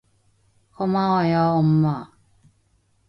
[0.73, 2.11] 고마워요, 엄마.